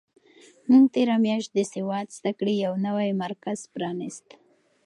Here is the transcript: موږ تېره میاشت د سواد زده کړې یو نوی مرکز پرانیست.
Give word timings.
موږ 0.69 0.83
تېره 0.93 1.15
میاشت 1.25 1.49
د 1.53 1.59
سواد 1.73 2.07
زده 2.17 2.31
کړې 2.39 2.53
یو 2.65 2.73
نوی 2.87 3.09
مرکز 3.23 3.59
پرانیست. 3.73 4.27